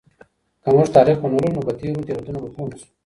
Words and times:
که 0.63 0.67
موږ 0.75 0.87
تاریخ 0.95 1.17
ونه 1.21 1.35
لولو 1.37 1.51
نو 1.55 1.61
په 1.67 1.73
تېرو 1.79 2.05
تېروتنو 2.07 2.39
به 2.43 2.49
پوه 2.53 2.67
نسو. 2.69 2.87